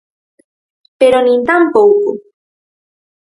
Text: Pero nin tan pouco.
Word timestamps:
Pero 0.99 1.17
nin 1.21 1.39
tan 1.47 1.63
pouco. 1.75 2.09